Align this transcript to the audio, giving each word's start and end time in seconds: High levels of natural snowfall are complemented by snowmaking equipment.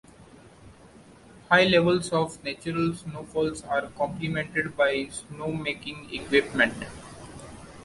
High 1.51 1.65
levels 1.65 2.09
of 2.11 2.43
natural 2.43 2.95
snowfall 2.95 3.51
are 3.69 3.83
complemented 3.91 4.75
by 4.75 5.05
snowmaking 5.11 6.11
equipment. 6.11 6.73